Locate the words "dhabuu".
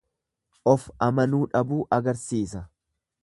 1.53-1.81